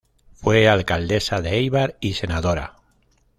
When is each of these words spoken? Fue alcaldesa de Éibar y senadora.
Fue 0.33 0.67
alcaldesa 0.67 1.41
de 1.41 1.51
Éibar 1.59 1.95
y 1.99 2.13
senadora. 2.13 2.77